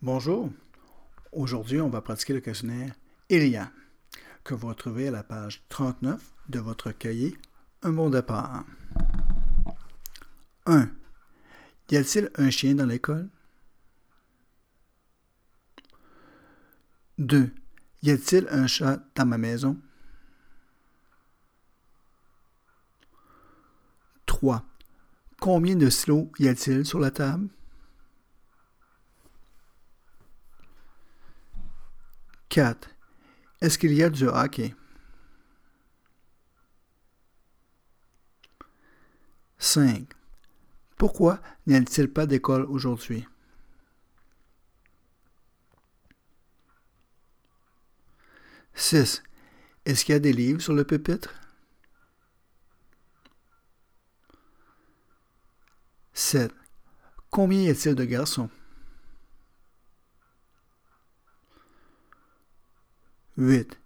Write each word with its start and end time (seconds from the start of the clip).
Bonjour. 0.00 0.48
Aujourd'hui, 1.32 1.80
on 1.80 1.88
va 1.88 2.00
pratiquer 2.00 2.32
le 2.32 2.38
questionnaire 2.38 2.94
Iria, 3.30 3.72
que 4.44 4.54
vous 4.54 4.68
retrouvez 4.68 5.08
à 5.08 5.10
la 5.10 5.24
page 5.24 5.64
39 5.70 6.22
de 6.48 6.60
votre 6.60 6.92
cahier 6.92 7.36
Un 7.82 7.90
bon 7.90 8.08
départ. 8.08 8.64
1. 10.66 10.88
Y 11.90 11.96
a-t-il 11.96 12.30
un 12.36 12.48
chien 12.48 12.76
dans 12.76 12.86
l'école? 12.86 13.28
2. 17.18 17.52
Y 18.04 18.10
a-t-il 18.12 18.46
un 18.52 18.68
chat 18.68 19.02
dans 19.16 19.26
ma 19.26 19.36
maison? 19.36 19.76
3. 24.26 24.64
Combien 25.40 25.74
de 25.74 25.90
stylos 25.90 26.30
y 26.38 26.46
a-t-il 26.46 26.86
sur 26.86 27.00
la 27.00 27.10
table? 27.10 27.48
4. 32.48 32.88
Est-ce 33.60 33.78
qu'il 33.78 33.92
y 33.92 34.02
a 34.02 34.10
du 34.10 34.26
hockey? 34.26 34.74
5. 39.58 40.06
Pourquoi 40.96 41.40
n'y 41.66 41.74
a-t-il 41.74 42.12
pas 42.12 42.26
d'école 42.26 42.64
aujourd'hui? 42.64 43.26
6. 48.74 49.22
Est-ce 49.84 50.04
qu'il 50.04 50.12
y 50.12 50.16
a 50.16 50.20
des 50.20 50.32
livres 50.32 50.60
sur 50.60 50.72
le 50.72 50.84
pupitre? 50.84 51.34
7. 56.12 56.52
Combien 57.30 57.62
y 57.62 57.68
a-t-il 57.70 57.94
de 57.94 58.04
garçons? 58.04 58.50
8. 63.38 63.80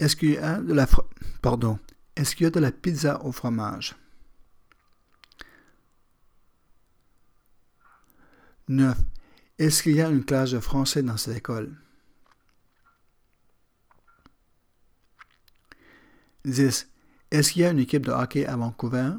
Est-ce 0.00 0.16
qu'il 0.16 0.32
y 0.32 0.38
a 0.38 0.60
de 0.60 0.72
la 0.72 0.86
pardon, 1.42 1.78
est-ce 2.16 2.34
qu'il 2.34 2.44
y 2.44 2.46
a 2.46 2.50
de 2.50 2.60
la 2.60 2.72
pizza 2.72 3.22
au 3.24 3.30
fromage? 3.30 3.94
9. 8.68 8.96
Est-ce 9.58 9.82
qu'il 9.82 9.96
y 9.96 10.00
a 10.00 10.08
une 10.08 10.24
classe 10.24 10.52
de 10.52 10.60
français 10.60 11.02
dans 11.02 11.16
cette 11.16 11.36
école? 11.36 11.76
10. 16.46 16.88
Est-ce 17.30 17.52
qu'il 17.52 17.62
y 17.62 17.64
a 17.66 17.70
une 17.70 17.80
équipe 17.80 18.06
de 18.06 18.12
hockey 18.12 18.46
à 18.46 18.56
Vancouver? 18.56 19.12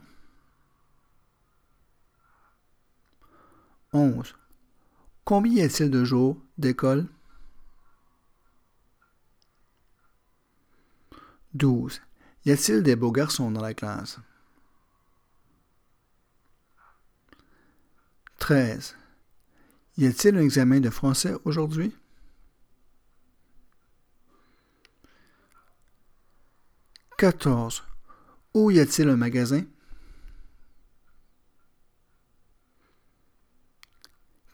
11. 3.94 4.36
Combien 5.24 5.54
y 5.54 5.62
a-t-il 5.62 5.92
de 5.92 6.04
jours 6.04 6.42
d'école? 6.58 7.08
12. 11.54 12.02
Y 12.46 12.52
a-t-il 12.52 12.84
des 12.84 12.96
beaux 12.96 13.12
garçons 13.12 13.52
dans 13.52 13.62
la 13.62 13.74
classe? 13.74 14.18
13. 18.40 18.96
Y 19.98 20.08
a-t-il 20.08 20.36
un 20.36 20.42
examen 20.42 20.80
de 20.80 20.90
français 20.90 21.36
aujourd'hui? 21.46 21.96
14. 27.18 27.84
Où 28.56 28.72
y 28.72 28.80
a-t-il 28.80 29.08
un 29.08 29.16
magasin? 29.16 29.64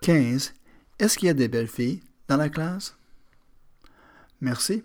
15. 0.01 0.53
Est-ce 0.99 1.17
qu'il 1.17 1.27
y 1.27 1.29
a 1.29 1.33
des 1.33 1.47
belles 1.47 1.69
filles 1.69 2.01
dans 2.27 2.37
la 2.37 2.49
classe? 2.49 2.97
Merci. 4.41 4.83